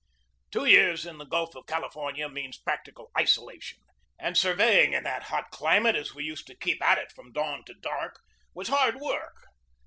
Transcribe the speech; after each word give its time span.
Two 0.49 0.65
years 0.65 1.05
in 1.05 1.19
the 1.19 1.27
Gulf 1.27 1.53
of 1.53 1.67
California 1.67 2.27
means 2.27 2.57
prac 2.57 2.85
tical 2.85 3.11
isolation; 3.15 3.77
and 4.17 4.35
surveying 4.35 4.93
in 4.93 5.03
that 5.03 5.25
hot 5.25 5.51
climate, 5.51 5.95
as 5.95 6.15
we 6.15 6.23
used 6.23 6.47
to 6.47 6.55
keep 6.55 6.81
at 6.81 6.97
it 6.97 7.11
from 7.11 7.31
dawn 7.31 7.63
to 7.65 7.75
dark, 7.75 8.19
was 8.55 8.69
hard 8.69 8.95
work. 8.99 9.45